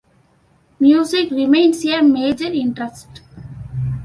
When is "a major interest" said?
1.85-3.21